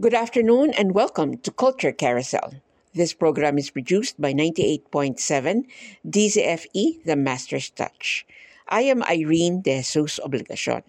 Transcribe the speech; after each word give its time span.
Good 0.00 0.14
afternoon 0.14 0.74
and 0.78 0.94
welcome 0.94 1.38
to 1.38 1.50
Culture 1.50 1.90
Carousel. 1.90 2.62
This 2.94 3.12
program 3.12 3.58
is 3.58 3.70
produced 3.70 4.20
by 4.20 4.32
98.7 4.32 5.64
DZFE, 6.06 7.02
The 7.04 7.16
Master's 7.16 7.70
Touch. 7.70 8.24
I 8.68 8.82
am 8.82 9.02
Irene 9.02 9.60
De 9.60 9.82
Jesus 9.82 10.20
Obligacion. 10.22 10.84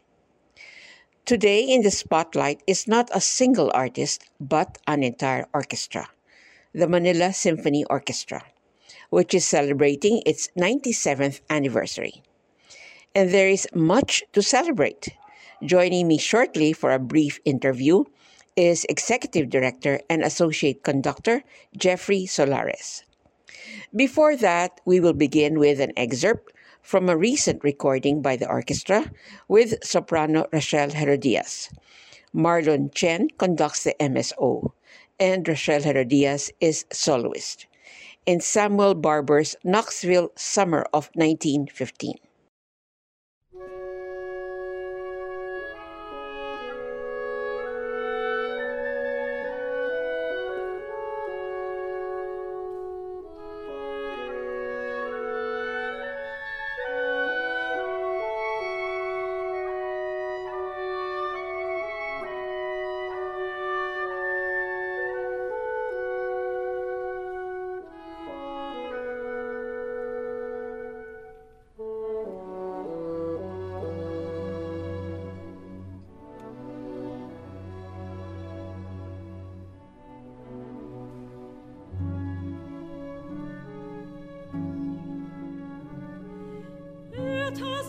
Today 1.25 1.63
in 1.63 1.81
the 1.81 1.89
spotlight 1.89 2.61
is 2.67 2.87
not 2.87 3.09
a 3.11 3.19
single 3.19 3.71
artist, 3.73 4.29
but 4.39 4.77
an 4.85 5.01
entire 5.01 5.47
orchestra, 5.55 6.07
the 6.75 6.87
Manila 6.87 7.33
Symphony 7.33 7.83
Orchestra, 7.85 8.43
which 9.09 9.33
is 9.33 9.43
celebrating 9.43 10.21
its 10.27 10.49
97th 10.55 11.41
anniversary. 11.49 12.21
And 13.15 13.31
there 13.31 13.49
is 13.49 13.67
much 13.73 14.23
to 14.33 14.43
celebrate. 14.43 15.15
Joining 15.63 16.07
me 16.07 16.19
shortly 16.19 16.73
for 16.73 16.91
a 16.91 16.99
brief 16.99 17.39
interview 17.43 18.03
is 18.59 18.85
Executive 18.89 19.49
Director 19.49 20.01
and 20.09 20.21
Associate 20.21 20.83
Conductor 20.83 21.43
Jeffrey 21.77 22.25
Solares. 22.27 23.03
Before 23.95 24.35
that, 24.35 24.81
we 24.83 24.99
will 24.99 25.13
begin 25.13 25.59
with 25.59 25.79
an 25.79 25.93
excerpt 25.95 26.51
from 26.81 27.07
a 27.07 27.15
recent 27.15 27.63
recording 27.63 28.21
by 28.21 28.35
the 28.35 28.49
orchestra 28.49 29.09
with 29.47 29.81
soprano 29.81 30.45
Rachelle 30.51 30.91
Gerodias. 30.91 31.71
Marlon 32.35 32.93
Chen 32.93 33.29
conducts 33.37 33.85
the 33.85 33.95
MSO, 33.97 34.73
and 35.17 35.45
Rachelle 35.45 35.83
Gerodias 35.83 36.51
is 36.59 36.83
soloist 36.91 37.65
in 38.25 38.41
Samuel 38.41 38.93
Barber's 38.93 39.55
Knoxville 39.63 40.31
Summer 40.35 40.81
of 40.91 41.09
1915. 41.13 42.15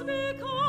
me 0.04 0.32
come. 0.38 0.59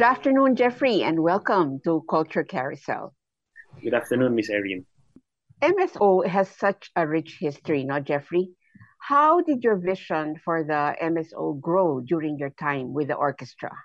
Good 0.00 0.16
afternoon, 0.16 0.56
Jeffrey, 0.56 1.02
and 1.02 1.20
welcome 1.20 1.78
to 1.84 2.02
Culture 2.08 2.42
Carousel. 2.42 3.12
Good 3.82 3.92
afternoon, 3.92 4.34
Miss 4.34 4.48
Erin. 4.48 4.86
MSO 5.60 6.26
has 6.26 6.48
such 6.48 6.90
a 6.96 7.06
rich 7.06 7.36
history, 7.38 7.84
not 7.84 8.04
Jeffrey? 8.04 8.48
How 8.98 9.42
did 9.42 9.62
your 9.62 9.76
vision 9.76 10.40
for 10.42 10.64
the 10.64 10.96
MSO 11.04 11.60
grow 11.60 12.00
during 12.00 12.38
your 12.38 12.48
time 12.48 12.94
with 12.94 13.08
the 13.08 13.14
orchestra? 13.14 13.76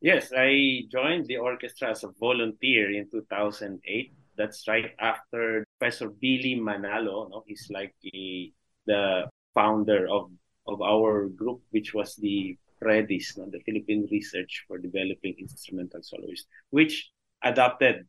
Yes, 0.00 0.30
I 0.30 0.82
joined 0.88 1.26
the 1.26 1.38
orchestra 1.38 1.90
as 1.90 2.04
a 2.04 2.12
volunteer 2.20 2.92
in 2.92 3.10
2008. 3.10 4.14
That's 4.38 4.68
right 4.68 4.92
after 5.00 5.64
Professor 5.80 6.10
Billy 6.10 6.54
Manalo. 6.54 7.28
No? 7.28 7.42
He's 7.44 7.66
like 7.74 7.92
the, 8.04 8.52
the 8.86 9.28
founder 9.52 10.06
of, 10.08 10.30
of 10.68 10.80
our 10.80 11.26
group, 11.26 11.60
which 11.70 11.92
was 11.92 12.14
the 12.14 12.56
PREDIS, 12.80 13.36
no, 13.36 13.46
the 13.50 13.60
Philippine 13.60 14.08
Research 14.10 14.64
for 14.66 14.78
Developing 14.78 15.36
Instrumental 15.38 16.02
Soloists, 16.02 16.46
which 16.70 17.10
adopted 17.42 18.06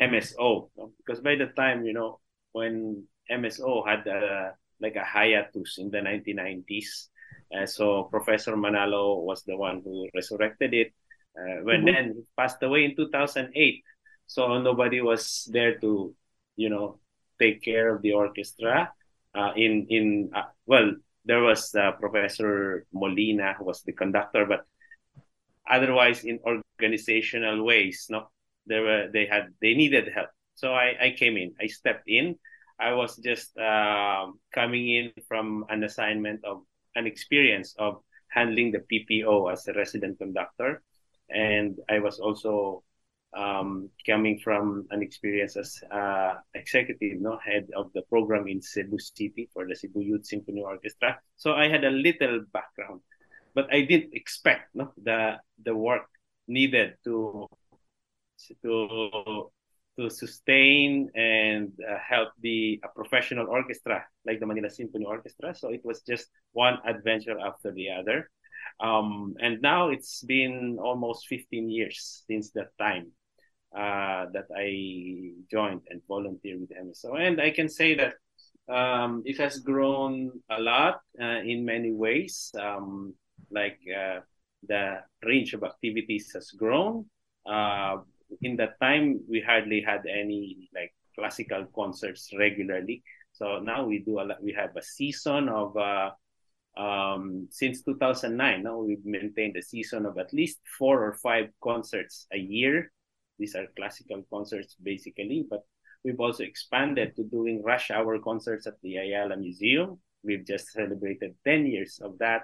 MSO. 0.00 0.70
No? 0.76 0.92
Because 0.98 1.20
by 1.20 1.36
the 1.36 1.46
time, 1.46 1.84
you 1.84 1.92
know, 1.92 2.20
when 2.52 3.04
MSO 3.30 3.86
had 3.86 4.06
a, 4.06 4.54
like 4.80 4.96
a 4.96 5.04
hiatus 5.04 5.78
in 5.78 5.90
the 5.90 5.98
1990s, 5.98 7.08
uh, 7.54 7.66
so 7.66 8.04
Professor 8.04 8.56
Manalo 8.56 9.22
was 9.22 9.42
the 9.44 9.56
one 9.56 9.82
who 9.84 10.08
resurrected 10.14 10.74
it. 10.74 10.92
Uh, 11.36 11.62
when 11.62 11.84
mm-hmm. 11.84 11.86
then 11.86 12.04
he 12.16 12.22
passed 12.36 12.62
away 12.62 12.84
in 12.84 12.96
2008, 12.96 13.84
so 14.26 14.58
nobody 14.58 15.00
was 15.00 15.48
there 15.52 15.78
to, 15.78 16.14
you 16.56 16.68
know, 16.68 16.98
take 17.38 17.62
care 17.62 17.94
of 17.94 18.02
the 18.02 18.12
orchestra. 18.12 18.90
Uh, 19.34 19.52
in 19.54 19.86
in 19.90 20.30
uh, 20.34 20.48
well, 20.64 20.92
there 21.26 21.42
was 21.42 21.74
uh, 21.74 21.92
Professor 21.92 22.86
Molina 22.94 23.54
who 23.58 23.64
was 23.64 23.82
the 23.82 23.92
conductor, 23.92 24.46
but 24.46 24.64
otherwise 25.68 26.24
in 26.24 26.38
organizational 26.46 27.64
ways, 27.64 28.06
no, 28.08 28.30
they 28.66 28.80
were 28.80 29.10
they 29.12 29.26
had 29.26 29.52
they 29.60 29.74
needed 29.74 30.08
help. 30.14 30.30
So 30.54 30.72
I, 30.72 30.94
I 31.00 31.10
came 31.18 31.36
in, 31.36 31.52
I 31.60 31.66
stepped 31.66 32.08
in. 32.08 32.38
I 32.78 32.92
was 32.94 33.16
just 33.16 33.56
uh, 33.58 34.26
coming 34.54 34.88
in 34.88 35.12
from 35.28 35.64
an 35.68 35.82
assignment 35.84 36.44
of 36.44 36.62
an 36.94 37.06
experience 37.06 37.74
of 37.78 38.00
handling 38.28 38.72
the 38.72 38.84
PPO 38.86 39.52
as 39.52 39.66
a 39.66 39.72
resident 39.72 40.18
conductor, 40.18 40.82
and 41.28 41.76
I 41.90 41.98
was 41.98 42.20
also 42.20 42.82
um, 43.34 43.90
coming 44.06 44.38
from 44.38 44.86
an 44.90 45.02
experience 45.02 45.56
as 45.56 45.80
uh, 45.90 46.34
executive, 46.54 47.20
no 47.20 47.38
head 47.38 47.68
of 47.76 47.92
the 47.94 48.02
program 48.02 48.48
in 48.48 48.62
Cebu 48.62 48.98
City 48.98 49.48
for 49.52 49.66
the 49.66 49.74
Cebu 49.74 50.00
Youth 50.00 50.26
Symphony 50.26 50.62
Orchestra. 50.62 51.18
So 51.36 51.52
I 51.52 51.68
had 51.68 51.84
a 51.84 51.90
little 51.90 52.44
background, 52.52 53.00
but 53.54 53.72
I 53.72 53.82
didn't 53.82 54.14
expect 54.14 54.74
no 54.74 54.92
the 55.02 55.36
the 55.62 55.74
work 55.74 56.08
needed 56.48 56.94
to 57.04 57.46
to 58.62 59.50
to 59.98 60.10
sustain 60.10 61.10
and 61.14 61.72
uh, 61.80 61.96
help 61.98 62.28
the 62.40 62.80
a 62.84 62.88
professional 62.88 63.48
orchestra 63.48 64.04
like 64.26 64.40
the 64.40 64.46
Manila 64.46 64.70
Symphony 64.70 65.04
Orchestra. 65.04 65.54
So 65.54 65.70
it 65.70 65.80
was 65.84 66.02
just 66.02 66.28
one 66.52 66.78
adventure 66.86 67.38
after 67.40 67.72
the 67.72 67.90
other. 67.90 68.30
Um, 68.80 69.34
and 69.40 69.60
now 69.62 69.88
it's 69.88 70.22
been 70.22 70.78
almost 70.80 71.28
15 71.28 71.70
years 71.70 72.24
since 72.26 72.50
that 72.52 72.76
time 72.78 73.12
uh, 73.74 74.26
that 74.32 74.46
I 74.56 75.32
joined 75.50 75.82
and 75.88 76.02
volunteered 76.06 76.60
with 76.60 76.70
MSO. 76.70 77.18
And 77.20 77.40
I 77.40 77.50
can 77.50 77.68
say 77.68 77.94
that 77.94 78.14
um, 78.68 79.22
it 79.24 79.38
has 79.38 79.60
grown 79.60 80.30
a 80.50 80.60
lot 80.60 81.00
uh, 81.20 81.40
in 81.44 81.64
many 81.64 81.92
ways. 81.92 82.52
Um, 82.58 83.14
like 83.50 83.78
uh, 83.96 84.20
the 84.66 84.98
range 85.24 85.54
of 85.54 85.62
activities 85.62 86.30
has 86.34 86.50
grown. 86.50 87.06
Uh, 87.44 87.98
in 88.42 88.56
that 88.56 88.80
time, 88.80 89.20
we 89.28 89.40
hardly 89.40 89.80
had 89.80 90.02
any 90.06 90.68
like 90.74 90.92
classical 91.16 91.64
concerts 91.74 92.30
regularly. 92.36 93.02
So 93.32 93.58
now 93.60 93.84
we 93.84 94.00
do 94.00 94.20
a 94.20 94.24
lot. 94.24 94.42
We 94.42 94.52
have 94.54 94.74
a 94.76 94.82
season 94.82 95.48
of 95.48 95.76
uh, 95.76 96.10
um, 96.76 97.48
since 97.50 97.82
2009. 97.82 98.62
Now 98.62 98.78
we've 98.78 99.04
maintained 99.04 99.56
a 99.56 99.62
season 99.62 100.06
of 100.06 100.18
at 100.18 100.32
least 100.32 100.58
four 100.78 101.04
or 101.04 101.14
five 101.14 101.48
concerts 101.62 102.26
a 102.32 102.38
year 102.38 102.90
these 103.38 103.54
are 103.54 103.66
classical 103.76 104.22
concerts 104.30 104.76
basically, 104.82 105.46
but 105.48 105.64
we've 106.04 106.20
also 106.20 106.42
expanded 106.44 107.14
to 107.16 107.24
doing 107.24 107.62
rush 107.62 107.90
hour 107.90 108.18
concerts 108.18 108.66
at 108.66 108.80
the 108.82 108.96
Ayala 108.96 109.36
Museum. 109.36 109.98
We've 110.22 110.46
just 110.46 110.72
celebrated 110.72 111.34
10 111.44 111.66
years 111.66 112.00
of 112.02 112.18
that. 112.18 112.42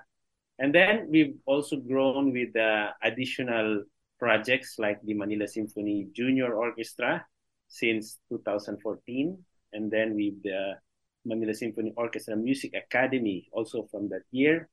And 0.59 0.75
then 0.75 1.09
we've 1.11 1.37
also 1.47 1.77
grown 1.77 2.33
with 2.33 2.55
uh, 2.57 2.91
additional 3.03 3.85
projects 4.19 4.77
like 4.79 5.01
the 5.03 5.15
Manila 5.15 5.49
Symphony 5.49 6.09
Junior 6.13 6.55
Orchestra 6.55 7.25
since 7.69 8.19
2014. 8.29 9.39
And 9.73 9.91
then 9.91 10.15
with 10.15 10.43
the 10.43 10.75
Manila 11.25 11.55
Symphony 11.55 11.93
Orchestra 11.97 12.37
Music 12.37 12.75
Academy 12.75 13.49
also 13.53 13.87
from 13.91 14.09
that 14.11 14.23
year. 14.31 14.69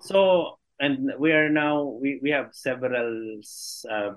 So, 0.00 0.58
and 0.78 1.12
we 1.18 1.32
are 1.32 1.48
now, 1.48 1.82
we, 1.82 2.20
we 2.22 2.30
have 2.30 2.50
several 2.52 3.40
uh, 3.90 4.10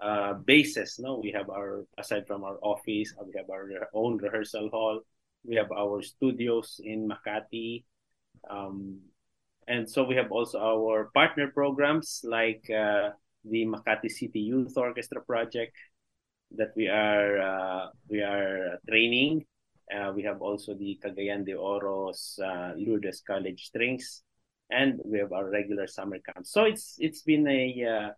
uh, 0.00 0.32
bases. 0.34 0.98
No, 0.98 1.20
we 1.22 1.30
have 1.32 1.50
our 1.50 1.84
aside 1.98 2.26
from 2.26 2.42
our 2.44 2.58
office, 2.62 3.14
we 3.24 3.32
have 3.36 3.50
our 3.50 3.88
own 3.92 4.16
rehearsal 4.16 4.70
hall. 4.70 5.00
We 5.44 5.56
have 5.56 5.72
our 5.72 6.02
studios 6.02 6.80
in 6.84 7.08
Makati, 7.08 7.84
um, 8.50 9.00
and 9.66 9.88
so 9.88 10.04
we 10.04 10.14
have 10.16 10.30
also 10.30 10.58
our 10.60 11.10
partner 11.14 11.48
programs 11.48 12.20
like 12.24 12.68
uh, 12.68 13.10
the 13.44 13.64
Makati 13.64 14.10
City 14.10 14.40
Youth 14.40 14.76
Orchestra 14.76 15.22
project 15.22 15.76
that 16.56 16.72
we 16.76 16.88
are 16.88 17.40
uh, 17.40 17.86
we 18.08 18.20
are 18.20 18.78
training. 18.86 19.46
Uh, 19.94 20.12
we 20.14 20.22
have 20.22 20.40
also 20.40 20.74
the 20.74 20.98
Cagayan 21.02 21.44
de 21.44 21.54
Oro's 21.54 22.38
uh, 22.44 22.72
Lourdes 22.76 23.22
College 23.26 23.66
Strings, 23.66 24.22
and 24.70 25.00
we 25.04 25.18
have 25.18 25.32
our 25.32 25.50
regular 25.50 25.86
summer 25.86 26.18
camp. 26.18 26.46
So 26.46 26.64
it's 26.64 26.96
it's 26.98 27.22
been 27.22 27.46
a 27.48 28.12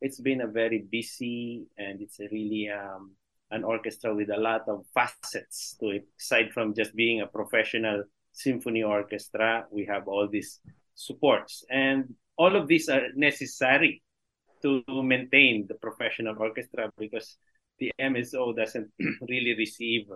it's 0.00 0.20
been 0.20 0.42
a 0.42 0.46
very 0.46 0.84
busy 0.90 1.66
and 1.78 2.02
it's 2.02 2.20
a 2.20 2.28
really 2.30 2.68
um, 2.68 3.12
an 3.50 3.64
orchestra 3.64 4.14
with 4.14 4.30
a 4.30 4.36
lot 4.36 4.68
of 4.68 4.84
facets 4.92 5.76
to 5.80 5.90
it. 5.90 6.04
Aside 6.20 6.52
from 6.52 6.74
just 6.74 6.94
being 6.94 7.22
a 7.22 7.26
professional 7.26 8.04
symphony 8.32 8.82
orchestra, 8.82 9.64
we 9.70 9.86
have 9.86 10.08
all 10.08 10.28
these 10.28 10.60
supports, 10.94 11.64
and 11.70 12.14
all 12.36 12.54
of 12.56 12.68
these 12.68 12.88
are 12.88 13.08
necessary 13.14 14.02
to 14.62 14.82
maintain 14.88 15.66
the 15.68 15.74
professional 15.74 16.36
orchestra 16.38 16.90
because 16.98 17.36
the 17.78 17.92
MSO 18.00 18.56
doesn't 18.56 18.90
really 19.28 19.54
receive 19.56 20.06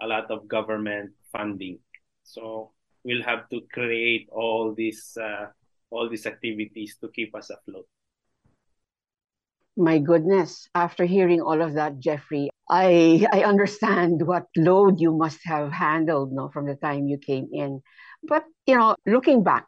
a 0.00 0.06
lot 0.06 0.30
of 0.30 0.48
government 0.48 1.12
funding. 1.32 1.78
So 2.24 2.72
we'll 3.04 3.22
have 3.22 3.48
to 3.50 3.60
create 3.72 4.28
all 4.32 4.74
these 4.74 5.16
uh, 5.20 5.46
all 5.90 6.08
these 6.08 6.26
activities 6.26 6.96
to 7.00 7.08
keep 7.08 7.34
us 7.34 7.50
afloat. 7.50 7.86
My 9.76 9.98
goodness, 9.98 10.68
after 10.74 11.04
hearing 11.04 11.40
all 11.40 11.62
of 11.62 11.74
that, 11.74 11.98
Jeffrey, 11.98 12.50
I 12.68 13.26
I 13.32 13.44
understand 13.44 14.26
what 14.26 14.46
load 14.56 15.00
you 15.00 15.16
must 15.16 15.40
have 15.44 15.72
handled 15.72 16.32
no, 16.32 16.50
from 16.50 16.66
the 16.66 16.76
time 16.76 17.08
you 17.08 17.18
came 17.18 17.48
in. 17.52 17.80
But 18.22 18.44
you 18.66 18.76
know, 18.76 18.96
looking 19.06 19.42
back, 19.42 19.66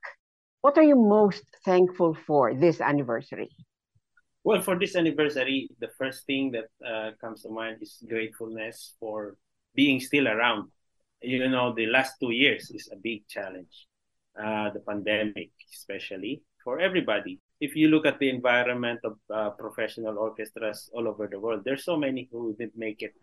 what 0.61 0.77
are 0.79 0.85
you 0.85 0.97
most 0.97 1.45
thankful 1.65 2.15
for 2.15 2.55
this 2.55 2.81
anniversary? 2.81 3.51
Well, 4.45 4.61
for 4.61 4.79
this 4.79 4.97
anniversary, 4.97 5.71
the 5.79 5.91
first 5.97 6.27
thing 6.27 6.51
that 6.53 6.67
uh, 6.85 7.13
comes 7.21 7.43
to 7.43 7.49
mind 7.49 7.79
is 7.81 8.03
gratefulness 8.09 8.95
for 8.99 9.37
being 9.75 10.01
still 10.01 10.29
around. 10.29 10.71
You 11.23 11.49
know, 11.49 11.73
the 11.75 11.87
last 11.87 12.15
two 12.21 12.31
years 12.33 12.71
is 12.71 12.89
a 12.93 12.97
big 12.97 13.27
challenge. 13.29 13.87
Uh, 14.33 14.71
the 14.71 14.81
pandemic, 14.81 15.51
especially 15.73 16.43
for 16.65 16.81
everybody. 16.81 17.39
If 17.61 17.77
you 17.77 17.89
look 17.89 18.07
at 18.07 18.19
the 18.19 18.31
environment 18.31 19.01
of 19.05 19.19
uh, 19.29 19.51
professional 19.51 20.19
orchestras 20.19 20.89
all 20.95 21.07
over 21.07 21.29
the 21.31 21.39
world, 21.39 21.63
there's 21.65 21.85
so 21.85 21.97
many 21.97 22.29
who 22.33 22.57
didn't 22.59 22.77
make 22.77 23.03
it. 23.03 23.15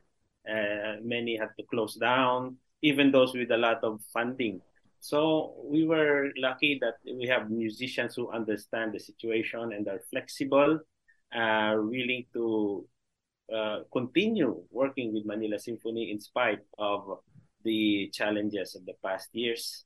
Uh, 0.47 1.01
many 1.03 1.35
had 1.35 1.49
to 1.57 1.65
close 1.65 1.95
down, 1.95 2.57
even 2.83 3.11
those 3.11 3.33
with 3.33 3.51
a 3.51 3.57
lot 3.57 3.83
of 3.83 4.01
funding. 4.13 4.61
So 4.99 5.55
we 5.63 5.85
were 5.85 6.31
lucky 6.37 6.77
that 6.81 6.95
we 7.05 7.27
have 7.27 7.49
musicians 7.49 8.15
who 8.15 8.29
understand 8.31 8.93
the 8.93 8.99
situation 8.99 9.73
and 9.73 9.87
are 9.87 10.01
flexible 10.11 10.79
uh, 11.33 11.75
willing 11.77 12.25
to 12.33 12.87
uh, 13.53 13.79
continue 13.91 14.61
working 14.71 15.13
with 15.13 15.25
Manila 15.25 15.59
Symphony 15.59 16.11
in 16.11 16.19
spite 16.19 16.59
of 16.77 17.19
the 17.63 18.09
challenges 18.13 18.75
of 18.75 18.85
the 18.85 18.93
past 19.03 19.29
years. 19.33 19.85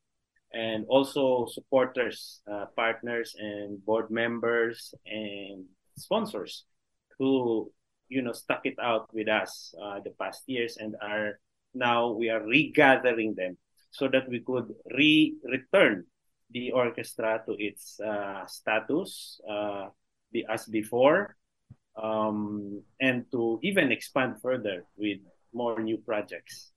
And 0.54 0.86
also 0.88 1.48
supporters, 1.50 2.42
uh, 2.52 2.66
partners, 2.76 3.36
and 3.40 3.84
board 3.84 4.12
members 4.12 4.94
and 5.06 5.66
sponsors 5.98 6.66
who, 7.18 7.72
you 8.08 8.22
know, 8.22 8.34
stuck 8.34 8.66
it 8.66 8.78
out 8.80 9.10
with 9.14 9.28
us 9.28 9.74
uh, 9.82 10.00
the 10.04 10.12
past 10.12 10.44
years 10.46 10.78
and 10.78 10.96
are 11.02 11.40
now 11.74 12.12
we 12.12 12.30
are 12.30 12.42
regathering 12.42 13.34
them 13.36 13.58
so 13.90 14.08
that 14.08 14.30
we 14.30 14.42
could 14.42 14.74
re-return 14.94 16.06
the 16.52 16.72
orchestra 16.72 17.42
to 17.48 17.56
its 17.58 18.00
uh, 18.00 18.46
status 18.46 19.40
uh, 19.50 19.88
be, 20.32 20.46
as 20.50 20.66
before, 20.66 21.36
um, 22.02 22.82
and 23.00 23.26
to 23.32 23.60
even 23.64 23.92
expand 23.92 24.42
further 24.42 24.86
with 24.98 25.20
more 25.54 25.80
new 25.80 25.98
projects. 25.98 26.72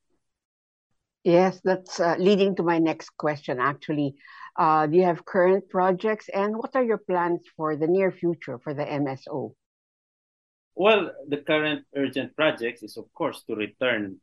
Yes, 1.25 1.61
that's 1.65 1.99
uh, 1.99 2.15
leading 2.19 2.55
to 2.57 2.63
my 2.63 2.79
next 2.79 3.11
question. 3.17 3.59
Actually, 3.59 4.15
uh, 4.57 4.87
do 4.87 4.97
you 4.97 5.03
have 5.05 5.25
current 5.25 5.69
projects, 5.69 6.29
and 6.33 6.57
what 6.57 6.77
are 6.77 6.85
your 6.85 6.99
plans 6.99 7.41
for 7.57 7.75
the 7.75 7.87
near 7.87 8.13
future 8.13 8.59
for 8.59 8.75
the 8.75 8.85
MSO? 8.85 9.53
Well, 10.77 11.11
the 11.27 11.39
current 11.39 11.85
urgent 11.97 12.37
projects 12.37 12.83
is, 12.83 12.97
of 12.97 13.13
course, 13.13 13.43
to 13.49 13.57
return. 13.57 14.21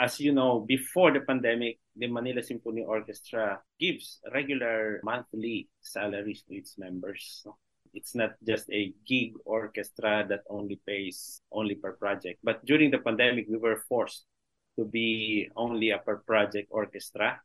As 0.00 0.18
you 0.18 0.32
know, 0.32 0.60
before 0.60 1.12
the 1.12 1.20
pandemic, 1.20 1.78
the 1.94 2.08
Manila 2.08 2.42
Symphony 2.42 2.82
Orchestra 2.82 3.60
gives 3.78 4.18
regular 4.32 5.00
monthly 5.04 5.68
salaries 5.82 6.42
to 6.48 6.56
its 6.56 6.78
members. 6.78 7.46
It's 7.94 8.14
not 8.14 8.32
just 8.46 8.70
a 8.70 8.92
gig 9.06 9.34
orchestra 9.44 10.26
that 10.28 10.42
only 10.48 10.80
pays 10.86 11.42
only 11.52 11.74
per 11.74 11.92
project. 11.92 12.40
But 12.42 12.64
during 12.64 12.90
the 12.90 12.98
pandemic, 12.98 13.46
we 13.48 13.58
were 13.58 13.82
forced 13.88 14.24
to 14.78 14.84
be 14.84 15.50
only 15.56 15.90
a 15.90 15.98
per 15.98 16.18
project 16.18 16.68
orchestra. 16.70 17.40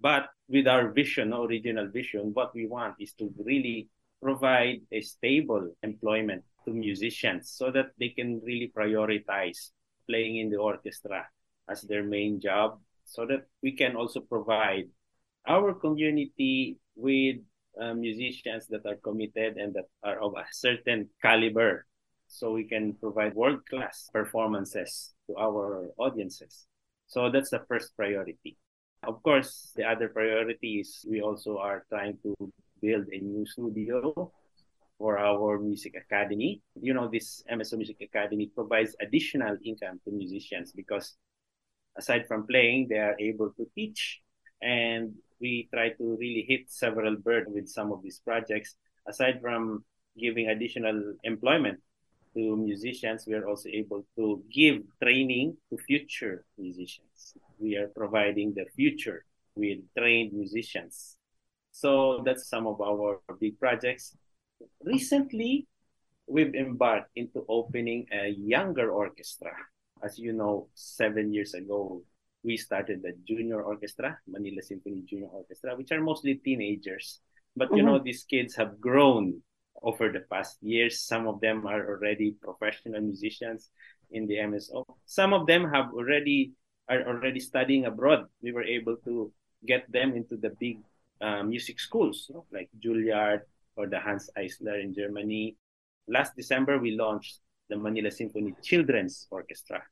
But 0.00 0.30
with 0.48 0.66
our 0.66 0.90
vision, 0.90 1.32
original 1.32 1.88
vision, 1.88 2.32
what 2.32 2.54
we 2.54 2.66
want 2.66 2.94
is 2.98 3.12
to 3.14 3.32
really 3.44 3.88
provide 4.22 4.80
a 4.92 5.00
stable 5.00 5.72
employment 5.82 6.44
to 6.64 6.72
musicians 6.72 7.50
so 7.50 7.70
that 7.70 7.92
they 7.98 8.08
can 8.08 8.40
really 8.44 8.72
prioritize 8.74 9.70
playing 10.08 10.36
in 10.36 10.50
the 10.50 10.56
orchestra 10.56 11.26
as 11.68 11.82
their 11.82 12.02
main 12.02 12.40
job 12.40 12.78
so 13.04 13.26
that 13.26 13.46
we 13.62 13.72
can 13.72 13.96
also 13.96 14.20
provide 14.20 14.88
our 15.46 15.74
community 15.74 16.78
with 16.94 17.36
uh, 17.80 17.94
musicians 17.94 18.66
that 18.68 18.86
are 18.86 18.96
committed 18.96 19.56
and 19.56 19.74
that 19.74 19.86
are 20.02 20.20
of 20.20 20.34
a 20.36 20.44
certain 20.50 21.08
caliber 21.22 21.86
so 22.26 22.52
we 22.52 22.64
can 22.64 22.94
provide 22.94 23.34
world 23.34 23.66
class 23.68 24.08
performances 24.12 25.12
to 25.26 25.36
our 25.36 25.90
audiences. 25.98 26.66
So 27.06 27.28
that's 27.30 27.50
the 27.50 27.62
first 27.68 27.96
priority. 27.96 28.56
Of 29.02 29.22
course, 29.22 29.72
the 29.74 29.84
other 29.84 30.08
priority 30.08 30.80
is 30.80 31.04
we 31.08 31.20
also 31.22 31.58
are 31.58 31.84
trying 31.88 32.18
to 32.22 32.34
build 32.80 33.06
a 33.12 33.18
new 33.18 33.44
studio 33.46 34.30
for 34.96 35.18
our 35.18 35.58
music 35.58 35.94
academy. 35.96 36.62
You 36.80 36.94
know, 36.94 37.08
this 37.08 37.42
MSO 37.50 37.76
Music 37.78 37.96
Academy 38.00 38.50
provides 38.54 38.94
additional 39.00 39.56
income 39.64 40.00
to 40.04 40.12
musicians 40.12 40.72
because 40.72 41.16
aside 41.96 42.28
from 42.28 42.46
playing, 42.46 42.88
they 42.88 42.98
are 42.98 43.16
able 43.18 43.50
to 43.56 43.66
teach 43.74 44.20
and 44.62 45.14
we 45.40 45.68
try 45.72 45.90
to 45.90 46.16
really 46.18 46.44
hit 46.46 46.70
several 46.70 47.16
birds 47.16 47.48
with 47.48 47.68
some 47.68 47.92
of 47.92 48.02
these 48.02 48.20
projects. 48.20 48.76
Aside 49.06 49.40
from 49.40 49.84
giving 50.18 50.48
additional 50.48 51.14
employment 51.24 51.80
to 52.34 52.56
musicians, 52.56 53.24
we 53.26 53.34
are 53.34 53.48
also 53.48 53.68
able 53.72 54.04
to 54.16 54.42
give 54.52 54.82
training 55.02 55.56
to 55.70 55.78
future 55.78 56.44
musicians. 56.58 57.34
We 57.58 57.76
are 57.76 57.88
providing 57.88 58.54
the 58.54 58.66
future 58.76 59.24
with 59.54 59.78
trained 59.96 60.32
musicians. 60.32 61.16
So 61.72 62.22
that's 62.24 62.48
some 62.48 62.66
of 62.66 62.80
our 62.80 63.20
big 63.40 63.58
projects. 63.58 64.16
Recently, 64.84 65.66
we've 66.26 66.54
embarked 66.54 67.10
into 67.16 67.44
opening 67.48 68.06
a 68.12 68.28
younger 68.28 68.90
orchestra. 68.90 69.52
As 70.02 70.18
you 70.18 70.32
know, 70.32 70.68
seven 70.74 71.32
years 71.32 71.54
ago, 71.54 72.02
we 72.42 72.56
started 72.56 73.02
the 73.02 73.12
junior 73.26 73.62
orchestra, 73.62 74.18
Manila 74.26 74.62
Symphony 74.62 75.02
Junior 75.06 75.28
Orchestra, 75.28 75.76
which 75.76 75.92
are 75.92 76.00
mostly 76.00 76.36
teenagers. 76.36 77.20
But 77.56 77.70
you 77.70 77.78
mm-hmm. 77.78 77.86
know, 77.86 77.98
these 77.98 78.24
kids 78.24 78.54
have 78.56 78.80
grown 78.80 79.42
over 79.82 80.10
the 80.10 80.20
past 80.30 80.56
years. 80.62 81.00
Some 81.00 81.26
of 81.26 81.40
them 81.40 81.66
are 81.66 81.86
already 81.86 82.36
professional 82.40 83.00
musicians 83.00 83.70
in 84.10 84.26
the 84.26 84.36
MSO. 84.36 84.84
Some 85.06 85.32
of 85.32 85.46
them 85.46 85.70
have 85.70 85.92
already 85.92 86.52
are 86.88 87.06
already 87.06 87.40
studying 87.40 87.86
abroad. 87.86 88.26
We 88.42 88.52
were 88.52 88.64
able 88.64 88.96
to 89.04 89.32
get 89.66 89.90
them 89.92 90.14
into 90.14 90.36
the 90.36 90.50
big 90.58 90.78
uh, 91.20 91.42
music 91.42 91.78
schools 91.78 92.26
you 92.28 92.34
know, 92.34 92.46
like 92.52 92.68
Juilliard 92.82 93.42
or 93.76 93.86
the 93.86 94.00
Hanns 94.00 94.30
Eisler 94.36 94.82
in 94.82 94.94
Germany. 94.94 95.56
Last 96.08 96.34
December, 96.34 96.78
we 96.78 96.96
launched 96.96 97.38
the 97.68 97.76
Manila 97.76 98.10
Symphony 98.10 98.54
Children's 98.62 99.28
Orchestra, 99.30 99.82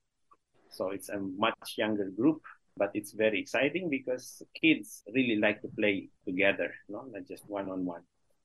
so 0.79 0.91
it's 0.91 1.09
a 1.09 1.19
much 1.19 1.75
younger 1.77 2.09
group, 2.09 2.41
but 2.77 2.91
it's 2.95 3.13
very 3.13 3.41
exciting 3.41 3.91
because 3.91 4.41
kids 4.55 5.03
really 5.13 5.37
like 5.37 5.61
to 5.63 5.69
play 5.69 6.09
together, 6.25 6.73
no? 6.89 7.05
not 7.11 7.27
just 7.27 7.43
one 7.49 7.69
on 7.69 7.85
one. 7.85 8.03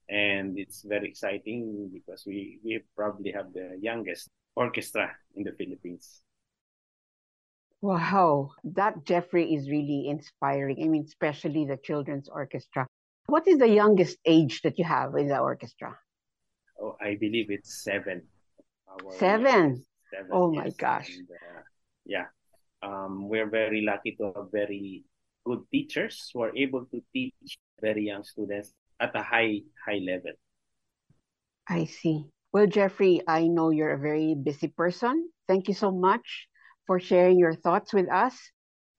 And 0.10 0.58
it's 0.58 0.82
very 0.82 1.08
exciting 1.08 1.92
because 1.94 2.24
we, 2.26 2.60
we 2.66 2.82
probably 2.96 3.32
have 3.32 3.54
the 3.54 3.78
youngest 3.80 4.30
orchestra 4.56 5.12
in 5.36 5.44
the 5.44 5.52
Philippines. 5.52 6.22
Wow, 7.82 8.52
that 8.64 9.06
Jeffrey 9.06 9.54
is 9.54 9.70
really 9.70 10.08
inspiring. 10.08 10.78
I 10.84 10.88
mean, 10.88 11.04
especially 11.06 11.66
the 11.66 11.78
children's 11.78 12.30
orchestra. 12.30 12.88
What 13.28 13.48
is 13.48 13.60
the 13.60 13.70
youngest 13.70 14.18
age 14.26 14.62
that 14.64 14.80
you 14.80 14.86
have 14.86 15.16
in 15.16 15.28
the 15.28 15.38
orchestra? 15.38 15.96
Oh, 16.82 16.96
I 17.00 17.16
believe 17.20 17.52
it's 17.52 17.84
seven. 17.84 18.24
Seven. 19.20 19.86
seven. 20.12 20.32
Oh 20.32 20.52
yes. 20.54 20.64
my 20.64 20.70
gosh. 20.78 21.10
And, 21.10 21.28
uh, 21.30 21.62
yeah, 22.06 22.26
um, 22.82 23.30
we're 23.30 23.50
very 23.50 23.82
lucky 23.82 24.16
to 24.20 24.32
have 24.36 24.52
very 24.52 25.04
good 25.46 25.64
teachers 25.72 26.30
who 26.34 26.42
are 26.42 26.56
able 26.56 26.86
to 26.86 27.02
teach 27.14 27.58
very 27.82 28.06
young 28.06 28.24
students 28.24 28.74
at 29.00 29.16
a 29.16 29.24
high 29.24 29.62
high 29.86 30.00
level. 30.00 30.32
I 31.68 31.86
see. 31.86 32.26
Well, 32.52 32.68
Jeffrey, 32.68 33.22
I 33.28 33.48
know 33.48 33.72
you're 33.72 33.94
a 33.94 34.00
very 34.00 34.36
busy 34.36 34.68
person. 34.68 35.30
Thank 35.48 35.68
you 35.68 35.74
so 35.74 35.92
much 35.92 36.48
for 36.86 37.00
sharing 37.00 37.40
your 37.40 37.56
thoughts 37.56 37.94
with 37.94 38.12
us. 38.12 38.38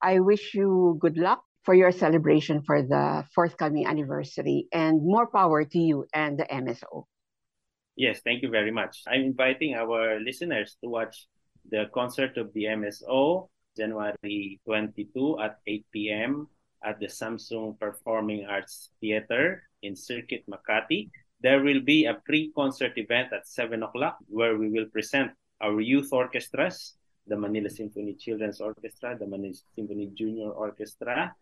I 0.01 0.19
wish 0.19 0.53
you 0.53 0.97
good 0.99 1.17
luck 1.17 1.41
for 1.63 1.73
your 1.73 1.91
celebration 1.91 2.61
for 2.61 2.83
the 2.83 3.25
forthcoming 3.33 3.87
anniversary 3.87 4.67
and 4.71 5.01
more 5.01 5.27
power 5.27 5.63
to 5.65 5.79
you 5.79 6.05
and 6.13 6.37
the 6.37 6.45
MSO. 6.45 7.05
Yes, 7.95 8.19
thank 8.23 8.43
you 8.43 8.49
very 8.49 8.71
much. 8.71 9.01
I'm 9.07 9.21
inviting 9.21 9.73
our 9.73 10.19
listeners 10.19 10.77
to 10.83 10.89
watch 10.89 11.27
the 11.69 11.89
concert 11.93 12.37
of 12.37 12.53
the 12.53 12.65
MSO, 12.65 13.47
January 13.75 14.59
22 14.65 15.39
at 15.39 15.59
8 15.67 15.85
p.m. 15.91 16.47
at 16.83 16.99
the 16.99 17.07
Samsung 17.07 17.79
Performing 17.79 18.45
Arts 18.45 18.91
Theater 19.01 19.63
in 19.81 19.95
Circuit 19.95 20.43
Makati. 20.49 21.09
There 21.41 21.61
will 21.61 21.81
be 21.81 22.05
a 22.05 22.15
pre-concert 22.25 22.93
event 22.97 23.33
at 23.33 23.47
7 23.47 23.83
o'clock 23.83 24.17
where 24.27 24.57
we 24.57 24.69
will 24.69 24.85
present 24.85 25.31
our 25.61 25.81
youth 25.81 26.09
orchestras, 26.11 26.95
the 27.27 27.35
Manila 27.35 27.69
Symphony 27.69 28.15
Children's 28.15 28.61
Orchestra, 28.61 29.17
the 29.17 29.27
Manila 29.27 29.53
Symphony 29.75 30.11
Junior 30.13 30.51
Orchestra, 30.51 31.35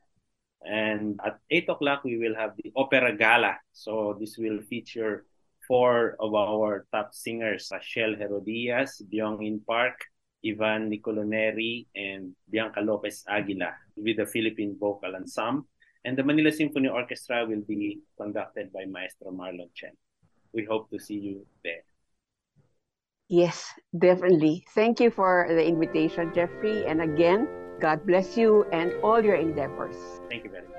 And 0.66 1.20
at 1.26 1.40
8 1.52 1.70
o'clock, 1.70 2.04
we 2.04 2.18
will 2.18 2.36
have 2.36 2.56
the 2.56 2.72
Opera 2.76 3.16
Gala. 3.18 3.60
So 3.74 4.16
this 4.20 4.38
will 4.38 4.62
feature 4.62 5.26
four 5.68 6.16
of 6.20 6.34
our 6.34 6.86
top 6.92 7.14
singers, 7.14 7.70
Rachel 7.72 8.16
Gerodias, 8.16 9.04
Byung 9.12 9.46
In 9.46 9.60
Park, 9.60 10.00
Ivan 10.46 10.90
Nicoloneri, 10.90 11.88
and 11.96 12.36
Bianca 12.50 12.82
Lopez 12.82 13.24
Aguila 13.28 13.74
with 13.96 14.18
the 14.18 14.26
Philippine 14.26 14.76
Vocal 14.80 15.16
Ensemble. 15.16 15.68
And 16.06 16.18
the 16.18 16.24
Manila 16.24 16.52
Symphony 16.52 16.90
Orchestra 16.90 17.46
will 17.46 17.62
be 17.62 18.02
conducted 18.20 18.74
by 18.74 18.86
Maestro 18.86 19.32
Marlon 19.32 19.70
Chen. 19.74 19.92
We 20.54 20.66
hope 20.66 20.90
to 20.92 21.00
see 21.00 21.16
you 21.16 21.46
there. 21.64 21.84
Yes, 23.30 23.72
definitely. 23.98 24.66
Thank 24.76 25.00
you 25.00 25.10
for 25.10 25.48
the 25.50 25.66
invitation, 25.66 26.32
Jeffrey. 26.36 26.86
And 26.86 27.02
again, 27.02 27.48
God 27.80 28.06
bless 28.06 28.38
you 28.38 28.66
and 28.72 28.94
all 29.02 29.24
your 29.24 29.36
endeavors. 29.36 29.96
Thank 30.30 30.44
you 30.44 30.52
very 30.52 30.68
much. 30.68 30.73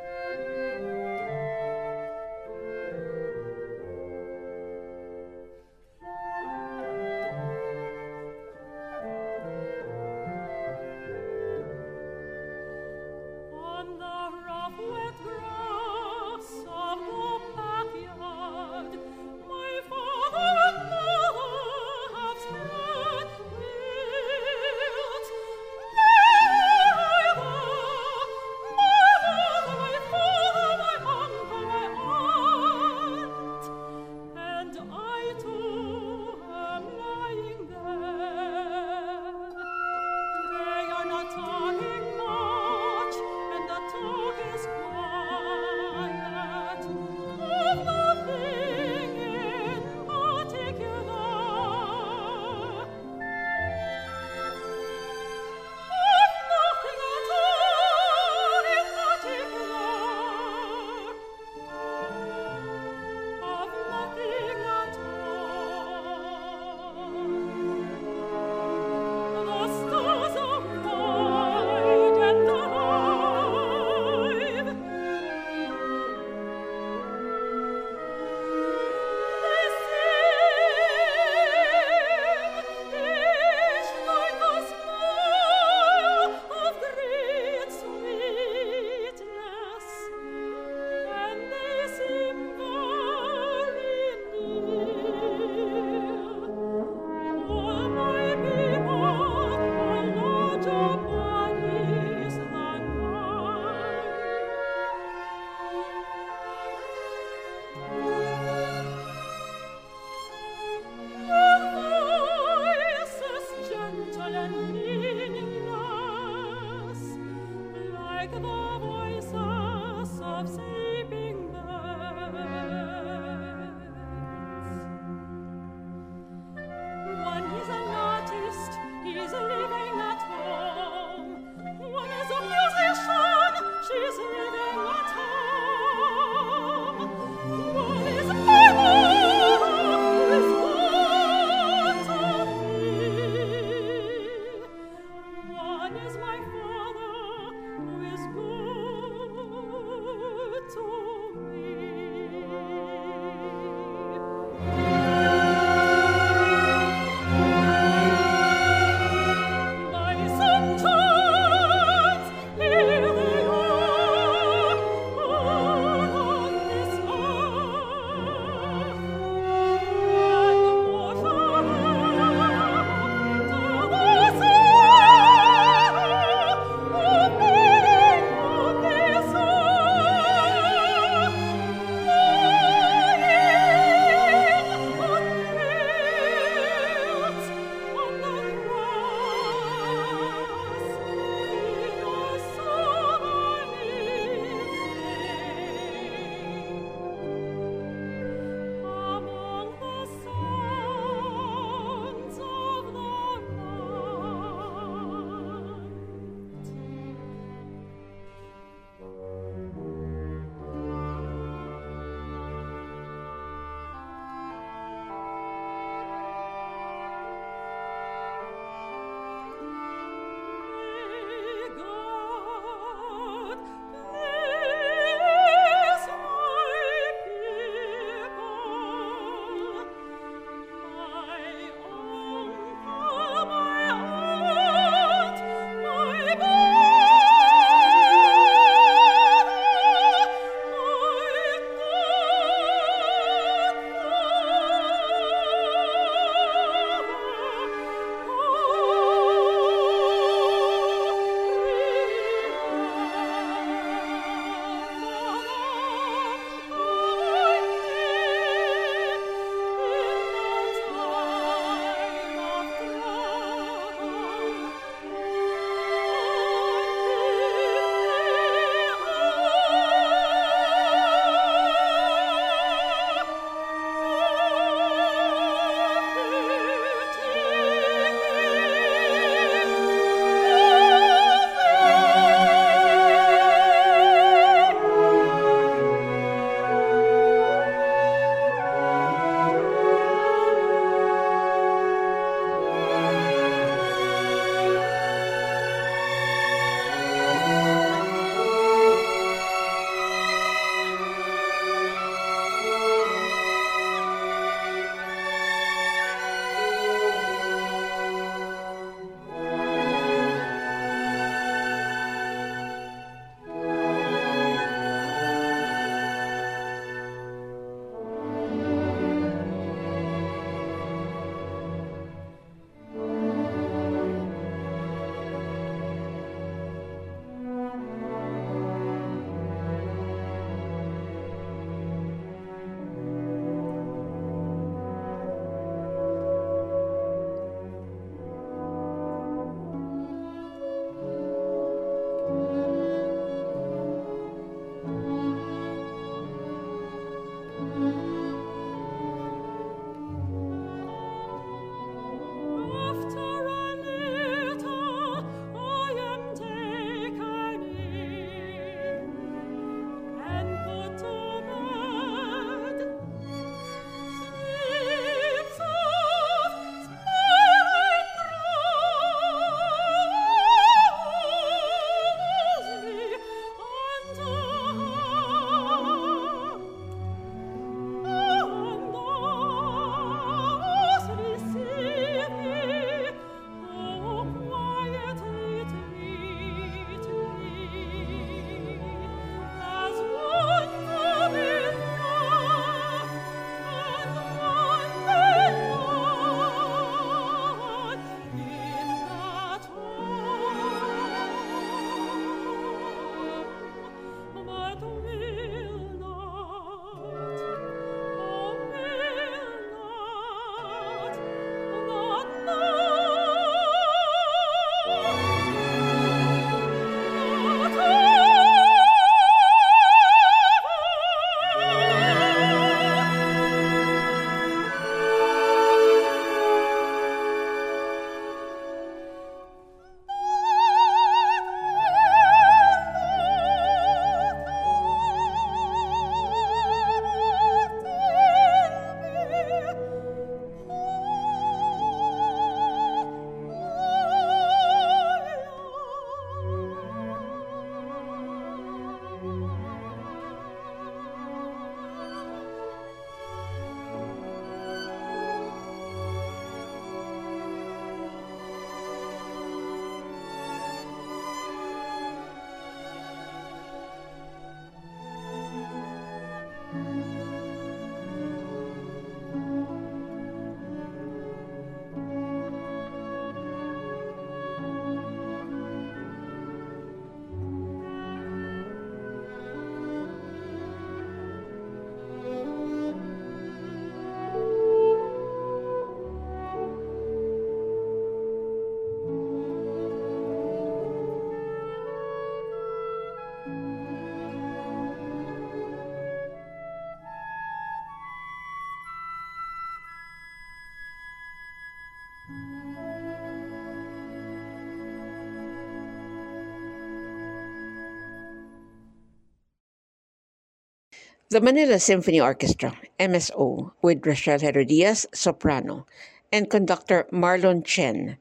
The 511.34 511.40
Manila 511.40 511.80
Symphony 511.80 512.20
Orchestra, 512.20 512.78
MSO, 513.00 513.72
with 513.82 514.06
Rachel 514.06 514.38
Gerodias, 514.38 515.04
soprano, 515.12 515.84
and 516.30 516.48
conductor 516.48 517.08
Marlon 517.10 517.64
Chen, 517.64 518.18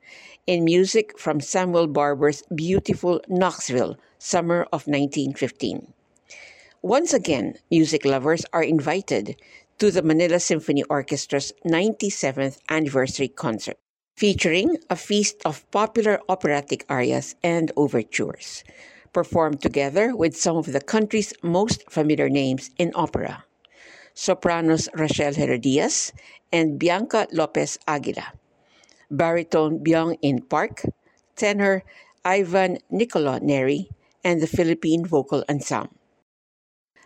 in 0.47 0.63
music 0.63 1.19
from 1.19 1.39
Samuel 1.39 1.85
Barber's 1.85 2.41
beautiful 2.55 3.21
Knoxville, 3.27 3.97
summer 4.17 4.63
of 4.73 4.87
1915. 4.87 5.93
Once 6.81 7.13
again, 7.13 7.53
music 7.69 8.03
lovers 8.03 8.45
are 8.51 8.63
invited 8.63 9.35
to 9.77 9.91
the 9.91 10.01
Manila 10.01 10.39
Symphony 10.39 10.81
Orchestra's 10.89 11.53
97th 11.63 12.57
anniversary 12.67 13.27
concert, 13.27 13.77
featuring 14.17 14.77
a 14.89 14.95
feast 14.95 15.39
of 15.45 15.69
popular 15.69 16.19
operatic 16.27 16.83
arias 16.89 17.35
and 17.43 17.71
overtures 17.77 18.63
performed 19.13 19.61
together 19.61 20.15
with 20.15 20.35
some 20.35 20.57
of 20.57 20.71
the 20.73 20.81
country's 20.81 21.33
most 21.41 21.89
familiar 21.89 22.29
names 22.29 22.71
in 22.77 22.91
opera 22.95 23.45
sopranos 24.13 24.89
Rachel 24.93 25.33
Gerodias 25.33 26.11
and 26.51 26.77
Bianca 26.77 27.27
Lopez 27.31 27.79
Aguila, 27.87 28.33
baritone 29.09 29.83
Byung 29.83 30.17
In 30.21 30.41
Park, 30.41 30.85
tenor 31.35 31.83
Ivan 32.23 32.77
Nicolo 32.89 33.39
Neri, 33.39 33.89
and 34.23 34.41
the 34.41 34.47
Philippine 34.47 35.05
Vocal 35.05 35.43
Ensemble. 35.49 35.91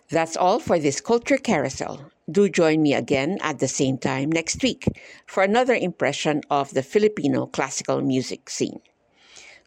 That's 0.10 0.38
all 0.38 0.60
for 0.60 0.80
this 0.80 1.02
Culture 1.02 1.38
Carousel. 1.38 2.12
Do 2.30 2.50
join 2.50 2.82
me 2.82 2.94
again 2.94 3.38
at 3.42 3.60
the 3.60 3.68
same 3.68 3.98
time 3.98 4.32
next 4.32 4.62
week 4.62 4.86
for 5.26 5.44
another 5.44 5.74
impression 5.74 6.42
of 6.50 6.74
the 6.74 6.84
Filipino 6.84 7.46
classical 7.46 8.02
music 8.02 8.50
scene. 8.50 8.80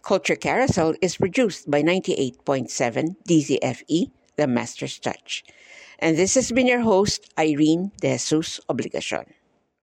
Culture 0.03 0.35
Carousel 0.35 0.95
is 1.03 1.17
produced 1.17 1.71
by 1.71 1.83
98.7 1.83 3.17
DZFE, 3.29 4.11
The 4.37 4.47
Master's 4.47 4.99
Touch. 4.99 5.45
And 5.99 6.17
this 6.17 6.35
has 6.35 6.51
been 6.51 6.67
your 6.67 6.81
host, 6.81 7.31
Irene 7.39 7.93
De 8.01 8.13
Jesus 8.17 8.61
Obligacion. 8.69 9.27